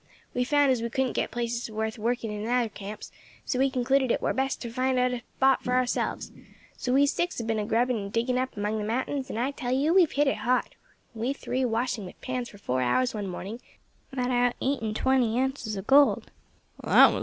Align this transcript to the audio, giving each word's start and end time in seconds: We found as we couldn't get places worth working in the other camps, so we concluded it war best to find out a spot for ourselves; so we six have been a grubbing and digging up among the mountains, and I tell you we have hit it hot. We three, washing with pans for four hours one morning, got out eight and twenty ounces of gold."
We 0.33 0.43
found 0.45 0.71
as 0.71 0.81
we 0.81 0.89
couldn't 0.89 1.11
get 1.13 1.29
places 1.29 1.69
worth 1.69 1.99
working 1.99 2.31
in 2.31 2.43
the 2.43 2.51
other 2.51 2.69
camps, 2.69 3.11
so 3.45 3.59
we 3.59 3.69
concluded 3.69 4.09
it 4.11 4.19
war 4.19 4.33
best 4.33 4.59
to 4.63 4.69
find 4.71 4.97
out 4.97 5.11
a 5.13 5.21
spot 5.37 5.63
for 5.63 5.73
ourselves; 5.75 6.31
so 6.75 6.91
we 6.93 7.05
six 7.05 7.37
have 7.37 7.45
been 7.45 7.59
a 7.59 7.67
grubbing 7.67 7.97
and 7.99 8.11
digging 8.11 8.39
up 8.39 8.57
among 8.57 8.79
the 8.79 8.83
mountains, 8.83 9.29
and 9.29 9.37
I 9.37 9.51
tell 9.51 9.71
you 9.71 9.93
we 9.93 10.01
have 10.01 10.13
hit 10.13 10.25
it 10.25 10.37
hot. 10.37 10.73
We 11.13 11.33
three, 11.33 11.63
washing 11.65 12.07
with 12.07 12.19
pans 12.19 12.49
for 12.49 12.57
four 12.57 12.81
hours 12.81 13.13
one 13.13 13.27
morning, 13.27 13.61
got 14.15 14.31
out 14.31 14.55
eight 14.59 14.81
and 14.81 14.95
twenty 14.95 15.39
ounces 15.39 15.75
of 15.75 15.85
gold." 15.85 16.31